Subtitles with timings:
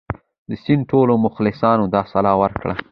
[0.49, 2.73] د سید ټولو مخلصانو دا سلا ورکړه.